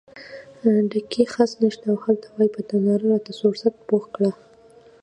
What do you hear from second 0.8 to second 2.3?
ډکی خس نشته او هلته